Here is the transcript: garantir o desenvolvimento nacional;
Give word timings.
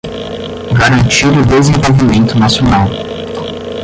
garantir 0.73 1.27
o 1.27 1.45
desenvolvimento 1.45 2.33
nacional; 2.39 2.87